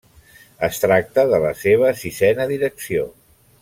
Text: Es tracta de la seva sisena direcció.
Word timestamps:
Es 0.67 0.81
tracta 0.85 1.27
de 1.33 1.41
la 1.45 1.53
seva 1.61 1.93
sisena 2.03 2.53
direcció. 2.57 3.09